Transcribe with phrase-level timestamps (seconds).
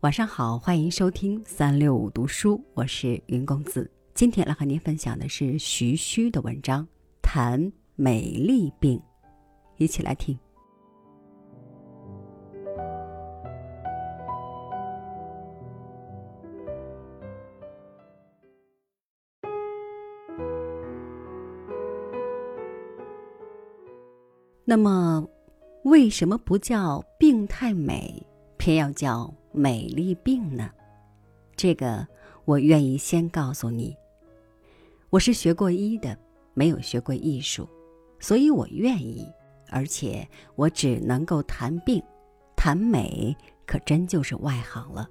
[0.00, 3.88] 晚上好，欢迎收听三六五读书，我是云公子。
[4.14, 6.84] 今天来和您分享的是徐虚的文章，
[7.22, 9.00] 谈美丽病，
[9.76, 10.36] 一起来听。
[24.72, 25.28] 那么，
[25.84, 28.26] 为什么不叫病态美，
[28.56, 29.30] 偏要叫？
[29.52, 30.70] 美丽病呢？
[31.54, 32.08] 这个
[32.46, 33.94] 我愿意先告诉你。
[35.10, 36.16] 我是学过医的，
[36.54, 37.68] 没有学过艺术，
[38.18, 39.30] 所以我愿意，
[39.68, 42.02] 而且我只能够谈病，
[42.56, 43.36] 谈美
[43.66, 45.06] 可真就是外行了。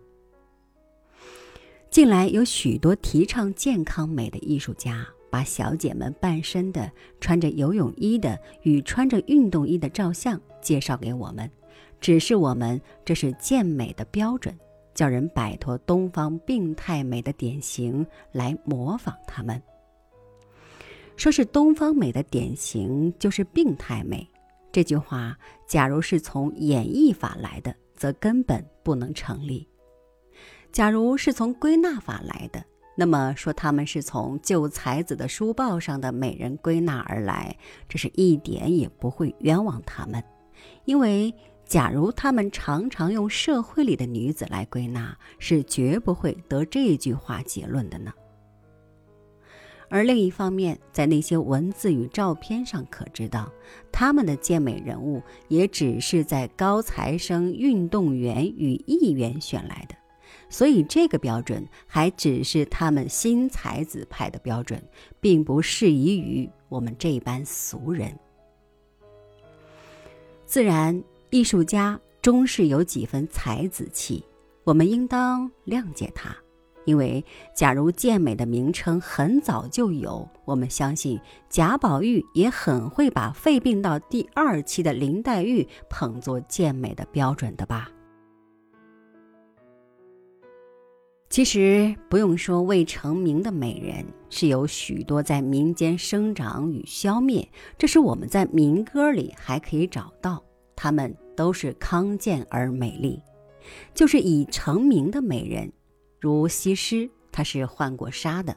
[1.92, 11.50] 近来有许多提倡健康美的艺术家，把小姐们半身的穿着游泳衣的与穿着运动衣的照相介绍给我们。
[12.00, 14.56] 指示我们这是健美的标准，
[14.94, 19.61] 叫人摆脱东方病态美的典型来模仿他们。
[21.16, 24.28] 说是东方美的典型就是病态美，
[24.72, 29.67] 这句话假如是从演绎法来的，则根本不能成立；
[30.72, 40.23] 假如是从归纳法来的，那么说他们是从旧才子的书报上的美人归纳而来，这是一点也不会冤枉他们，
[40.86, 41.34] 因为。
[41.64, 48.12] 假如他们常常用社会里的女子来归纳，是绝不会得这句话结论的呢。
[49.89, 53.50] 而另一方面，在那些文字与照片上可知道，
[53.89, 59.95] 他们的健美人物也只是在高材生、运动员与议员选来的，
[60.52, 64.80] 所以这个标准还只是他们新才子派的标准，
[65.19, 68.16] 并不适宜于我们这般俗人。
[70.45, 71.03] 自然。
[71.33, 74.22] 艺术家终是有几分才子气，
[74.66, 76.35] 我们应当谅解他。
[76.84, 77.23] 因为
[77.56, 81.17] 假如健美的名称很早就有，我们相信
[81.50, 87.90] 贾宝玉也很会把肺病到第二期的林黛玉捧作健美的标准的吧。
[91.31, 97.47] 其实不用说未成名的美人，是有许多在民间生长与消灭，
[97.78, 100.44] 这是我们在民歌里还可以找到。
[100.75, 103.24] 她们都是康健而美丽，
[103.94, 105.72] 就是已成名的美人，
[106.20, 108.53] 如西施，她是换过纱的；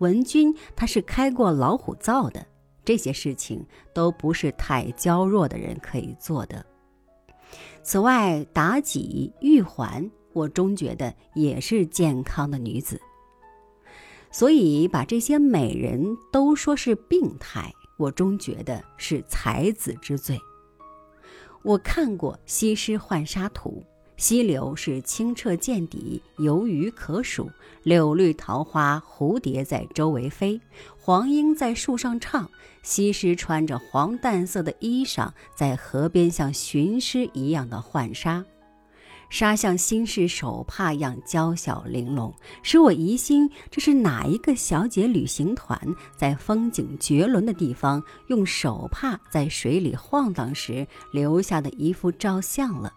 [0.00, 2.46] 文君，她是开过老虎灶的。
[2.84, 3.64] 这些事情
[3.94, 6.66] 都不是太娇弱的人可以做的。
[7.82, 13.00] 此外，妲己、玉环，我终觉得也是健康的女子。
[14.30, 20.38] 所以，把这些美人都说是病态，我终觉得是才子之罪。
[21.62, 23.84] 我看过《西施浣纱图》，
[24.16, 27.50] 溪流是清澈见底，游鱼可数，
[27.82, 30.60] 柳绿桃花，蝴蝶在周围飞，
[30.96, 32.48] 黄莺在树上唱，
[32.82, 38.44] 西施穿着黄淡色的衣裳，在河边像寻诗一样的浣纱。
[39.30, 45.80] 纱像新式手帕样娇小玲珑，使我疑心这是哪一个小姐旅行团
[46.16, 52.92] 在风景绝伦的地方用手帕在水里晃荡时留下的一幅照相了。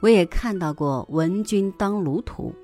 [0.00, 2.54] 我也看到过文君当卢图，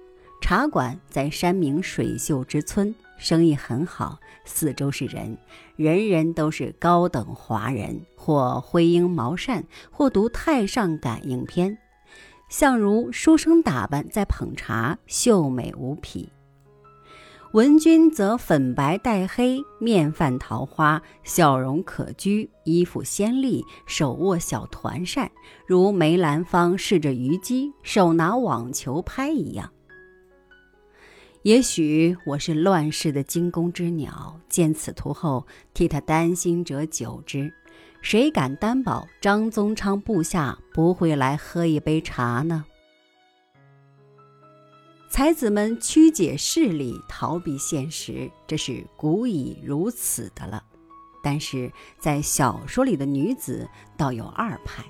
[0.41, 5.37] 茶馆在山明水秀之村，生意很好，四周是人，
[5.77, 11.77] 人人都是高等华人，或挥缨毛扇，或读太上感应篇。
[12.49, 16.29] 相如书生打扮，在捧茶，秀美无匹；
[17.53, 25.29] 文君则粉白带黑，面泛桃花，笑容可掬，衣服鲜丽，手握小团扇，
[25.67, 29.73] 如梅兰芳试着虞姬，手拿网球拍一样。
[31.43, 37.53] 也许我是乱世的惊弓之鸟，见此图后，替他担心者久之。
[38.09, 42.65] 谁敢担保张宗昌部下不会来喝一杯茶呢？
[45.11, 50.63] 才子们曲解事理，逃避现实，这是古已如此的了。
[51.21, 54.85] 但是在小说里的女子倒有二派，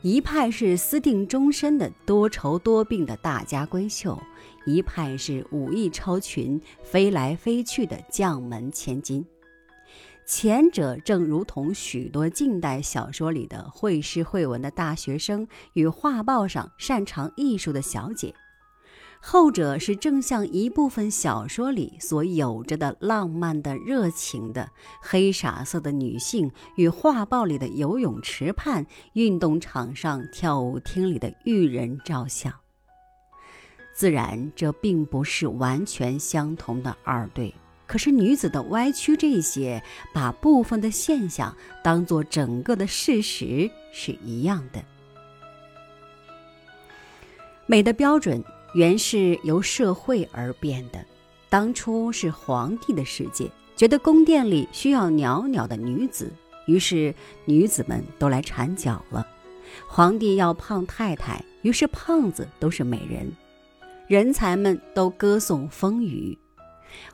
[0.00, 4.18] 一派是私定终身的多愁多病的大家闺秀，
[4.64, 9.22] 一派是武艺超群、飞来飞去的将门千金。
[10.28, 18.34] 前者正如同许多近代小说里的会诗会文的大学生与画报上擅长艺术的小姐，
[19.22, 24.68] 后者是正像一部分小说里所有着的浪漫的、热情的、
[25.00, 28.84] 黑傻色的女性，与画报里的游泳池畔、
[29.14, 32.52] 运动场上、跳舞厅里的玉人照相。
[33.94, 37.54] 自然，这并不是完全相同的二对。
[37.88, 39.82] 可是女子的歪曲，这些
[40.14, 41.52] 把部分的现象
[41.82, 44.80] 当做整个的事实是一样的。
[47.66, 48.40] 美的标准。
[48.74, 51.02] 原是由社会而变的，
[51.48, 56.30] 当初是皇帝的世界，觉得宫殿里需要袅袅的女子，
[56.66, 57.14] 于是
[57.46, 59.26] 女子们都来缠脚了。
[59.86, 63.32] 皇帝要胖太太，于是胖子都是美人。
[64.06, 66.36] 人才们都歌颂风雨。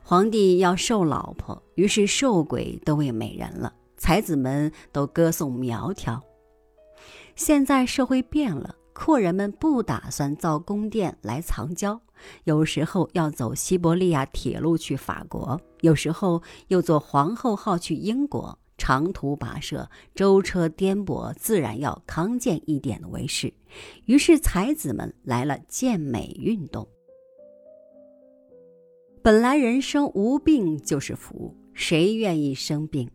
[0.03, 3.73] 皇帝要瘦老婆，于是瘦鬼都为美人了。
[3.97, 6.21] 才子们都歌颂苗条。
[7.35, 8.75] 现在社会变了。
[8.97, 11.99] 阔人们不打算造宫殿来藏娇，
[12.45, 23.53] 有时候要走西伯利亚铁路去法国，有时候又坐皇后号去英国，长途跋涉，舟车颠簸，自然要康健一点的为是。
[24.05, 26.87] 于是才子们来了健美运动。
[29.25, 33.09] 本来人生无病就是福，谁愿意生病？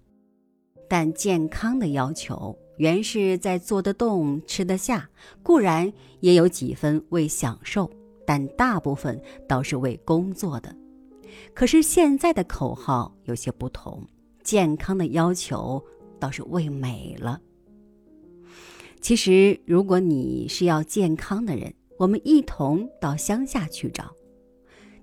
[0.89, 2.59] 但健康的要求。
[2.79, 5.09] 原是在做得动、吃得下，
[5.41, 7.89] 固然也有几分为享受，
[8.27, 10.75] 但大部分倒是为工作的。
[11.55, 14.05] 可是现在的口号有些不同，
[14.43, 15.81] 健康的要求
[16.19, 17.41] 倒是为美了。
[19.01, 24.11] 其实，如果你是要健康的人，我们一同到乡下去找，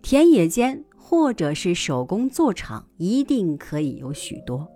[0.02, 4.68] 田野间或者是手工作厂，一定可以有许多。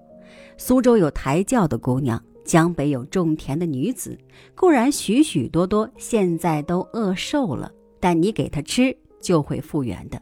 [0.55, 2.23] 苏州有抬轿的姑娘。
[2.45, 4.17] 江北有种田的女子，
[4.55, 7.69] 固然许许多多，现在都饿瘦了，
[7.99, 10.21] 但你给她吃就会复原的。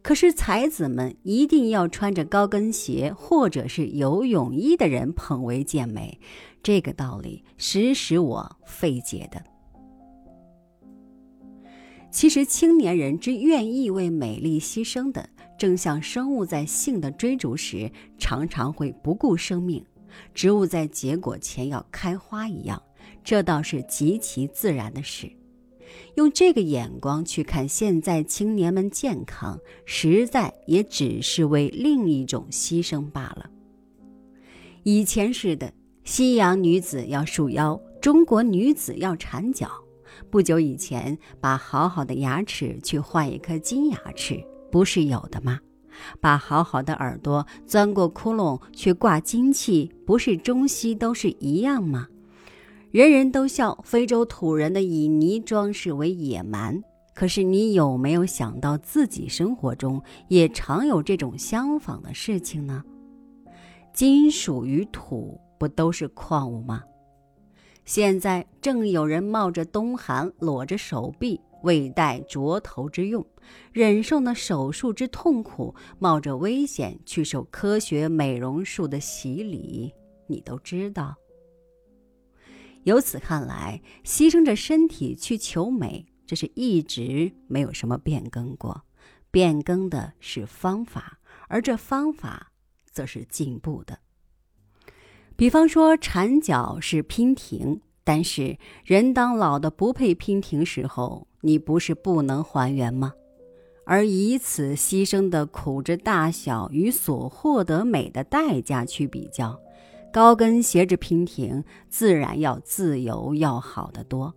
[0.00, 6.20] 可是才子们一定要穿着高跟鞋或者是游泳衣的人捧为健美，
[6.62, 9.42] 这个道理实使我费解的。
[12.10, 19.84] 其实青年人之愿意为美丽牺牲的，正像生物在性的追逐时，常常会不顾生命。
[20.34, 22.82] 植物在结果前要开花一样，
[23.22, 25.30] 这倒是极其自然的事。
[26.16, 33.48] 用这个眼光去看现在青年们健康，实在也只是为另一种牺牲罢了。
[34.82, 35.72] 以前似的，
[36.02, 39.70] 西洋女子要束腰，中国女子要缠脚。
[40.30, 45.58] 不久以前，把好好的牙齿去换一颗金牙齿，不是有的吗？
[46.20, 52.08] 把好好的耳朵钻过窟窿去挂金器，不是中西都是一样吗？
[52.90, 56.82] 人人都笑非洲土人的以泥装饰为野蛮，
[57.14, 62.82] 可是你有没有想到自己生活中也常有这种相仿的事情呢？
[63.92, 66.82] 金属与土不都是矿物吗？
[67.90, 71.40] 现在正有人冒着冬寒，裸着手臂。
[71.64, 73.26] 未戴着头之用，
[73.72, 79.92] 忍受那手术之痛苦，冒着危险去受科学美容术的洗礼，
[80.28, 81.16] 你都知道。
[82.84, 88.84] 由此看来，牺牲着身体去求美，这是一直没有什么变更过。
[89.32, 92.52] 变更的是方法，而这方法
[92.88, 93.98] 则是进步的。
[95.40, 101.26] 比方说，缠脚是娉婷，但是人当老的不配娉婷时候。
[101.40, 103.14] 你不是不能还原吗？
[103.86, 109.58] 而以此牺牲的苦之大小与所获得美的代价去比较，
[110.12, 114.30] 高跟鞋之娉婷自然要自由要好得多；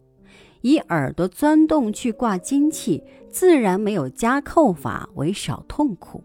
[0.61, 6.23] 以耳朵钻洞去挂金器，自然没有加扣法为少痛苦，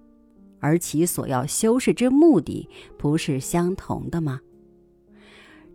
[0.61, 4.39] 而其所要修饰之目的不是相同的吗？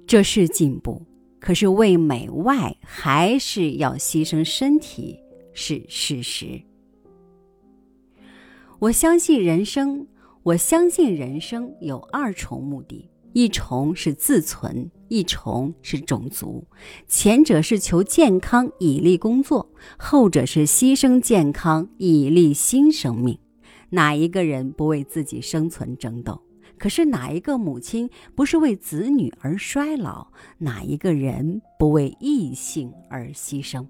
[0.06, 1.02] 这是进步。
[1.40, 5.20] 可是为美外还是要牺牲身体
[5.54, 6.62] 是事实。
[8.80, 10.08] 我相信人生，
[10.44, 16.66] 我相信人生有二重目的：一重是自存，一重是种族。
[17.08, 23.40] 前者是求健康以利工作，后者是牺牲健康以利新生命。
[23.90, 26.43] 哪一个人不为自己生存争斗？
[26.84, 30.28] 可是哪一个母亲不是为子女而衰老？
[30.58, 33.88] 哪一个人不为异性而牺牲？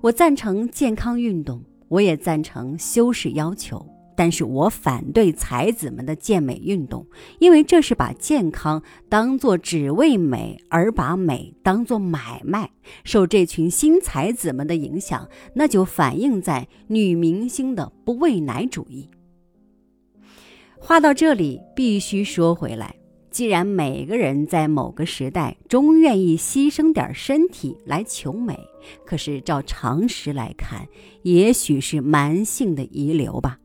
[0.00, 3.84] 我赞成健康运动，我也赞成修饰要求，
[4.16, 7.04] 但是我反对才子们的健美运动，
[7.40, 12.70] 因为这是把健康当作只为美，而把美当作买卖。
[13.02, 19.10] 受这群新才子们的影响，那就反映在女明星的不喂奶主义。
[20.84, 22.92] 话到这里，必须说回来。
[23.30, 28.58] 既然每个人在某个时代终愿意牺牲点身体来求美，
[29.06, 30.86] 可是照常识来看，
[31.22, 33.60] 也许是蛮性的遗留吧。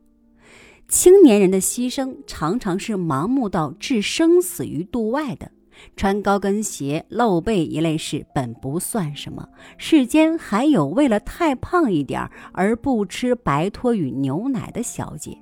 [0.86, 5.50] 青年人的牺牲常常是盲目到置生死于度外的。
[5.96, 15.36] 穿高跟鞋露背一类事本不算什么，世间还有为了太胖一点而不吃白托与牛奶的小姐，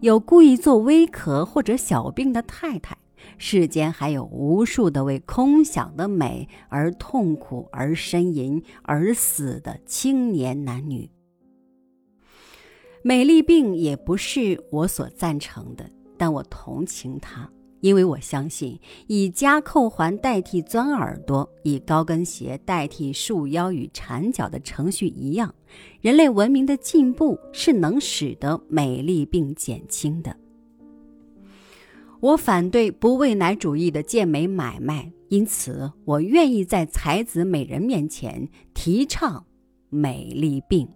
[0.00, 2.96] 有故意做微咳或者小病的太太。
[3.38, 11.10] 世间还有无数的为空想的美而痛苦、而呻吟、而死的青年男女。
[13.02, 17.50] 美丽病也不是我所赞成的，但我同情他，
[17.84, 25.54] 因为我相信以加扣环代替钻耳朵，以高跟鞋代替束腰与缠脚的程序一样，
[26.00, 30.34] 人类文明的进步是能使得美丽病减轻的。
[32.20, 39.44] 我反对不喂奶主义的健美买卖，因此我愿意在才子美人面前提倡
[39.90, 40.88] 美丽病。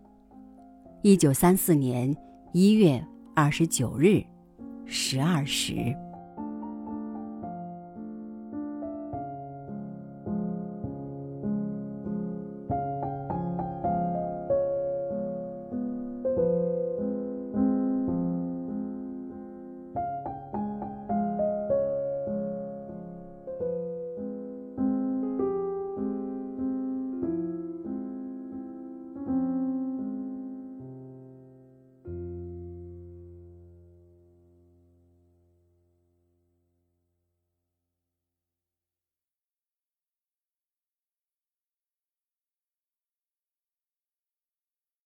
[1.02, 2.16] 一九三四年
[2.54, 4.24] 一月二十九日
[4.86, 5.94] 十二时。